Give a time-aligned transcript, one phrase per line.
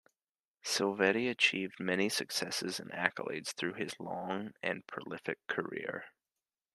[0.65, 6.05] Silvetti achieved many successes and accolades throughout his long and prolific career.